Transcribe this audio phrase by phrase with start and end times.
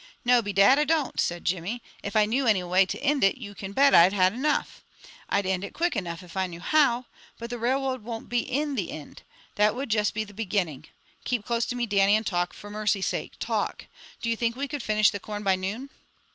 [0.25, 1.79] "No, bedad, I don't!" said Jimmy.
[2.01, 4.83] "If I knew any way to ind it, you can bet I've had enough.
[5.29, 7.05] I'd ind it quick enough, if I knew how.
[7.37, 9.21] But the railroad wouldn't be the ind.
[9.57, 10.85] That would just be the beginnin'.
[11.23, 13.85] Keep close to me, Dannie, and talk, for mercy sake, talk!
[14.23, 15.91] Do you think we could finish the corn by noon?"